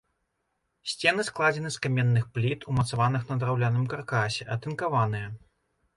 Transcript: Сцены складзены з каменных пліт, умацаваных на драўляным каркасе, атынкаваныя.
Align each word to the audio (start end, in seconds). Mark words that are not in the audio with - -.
Сцены 0.93 1.25
складзены 1.27 1.69
з 1.75 1.83
каменных 1.83 2.25
пліт, 2.37 2.65
умацаваных 2.73 3.29
на 3.33 3.41
драўляным 3.45 3.85
каркасе, 3.95 4.43
атынкаваныя. 4.57 5.27